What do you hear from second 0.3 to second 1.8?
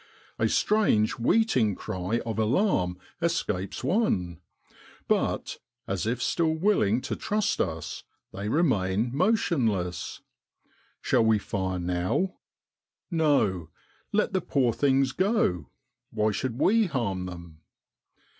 A strange weeting